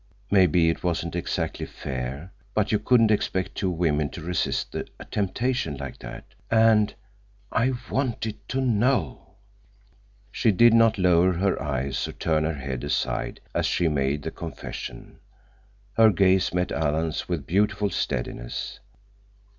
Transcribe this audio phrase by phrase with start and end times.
[0.31, 5.77] Maybe it wasn't exactly fair, but you couldn't expect two women to resist a temptation
[5.77, 6.25] like that.
[6.49, 9.35] And—I wanted to know."
[10.31, 14.31] She did not lower her eyes or turn her head aside as she made the
[14.31, 15.19] confession.
[15.93, 18.79] Her gaze met Alan's with beautiful steadiness.